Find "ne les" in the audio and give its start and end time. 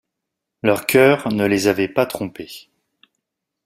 1.31-1.67